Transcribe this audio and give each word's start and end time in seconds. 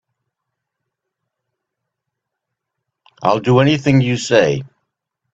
I'll 3.21 3.39
do 3.39 3.59
anything 3.59 4.01
you 4.01 4.17
say. 4.17 4.63